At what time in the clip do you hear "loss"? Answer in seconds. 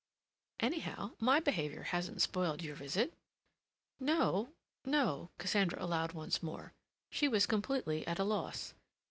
8.23-8.73